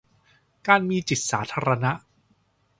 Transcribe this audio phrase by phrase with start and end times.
[0.67, 1.91] การมีจิตสาธารณะ